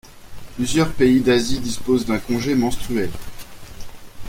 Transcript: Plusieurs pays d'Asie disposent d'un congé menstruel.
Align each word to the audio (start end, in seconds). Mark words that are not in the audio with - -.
Plusieurs 0.55 0.93
pays 0.93 1.21
d'Asie 1.21 1.59
disposent 1.59 2.07
d'un 2.07 2.17
congé 2.17 2.55
menstruel. 2.55 3.11